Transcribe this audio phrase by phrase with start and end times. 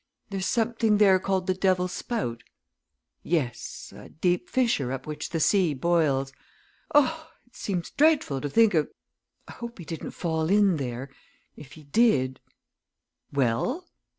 [0.31, 2.41] "There's something there called the Devil's Spout?"
[3.21, 6.33] "Yes a deep fissure up which the sea boils.
[6.95, 7.29] Oh!
[7.45, 8.89] it seems dreadful to think of
[9.47, 11.11] I hope he didn't fall in there.
[11.55, 12.39] If he did"
[13.31, 13.85] "Well?"